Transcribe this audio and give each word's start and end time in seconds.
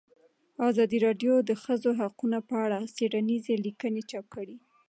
ازادي 0.69 0.97
راډیو 1.05 1.33
د 1.41 1.45
د 1.49 1.51
ښځو 1.63 1.89
حقونه 2.01 2.37
په 2.49 2.55
اړه 2.65 2.79
څېړنیزې 2.95 3.53
لیکنې 3.65 4.01
چاپ 4.09 4.25
کړي. 4.35 4.55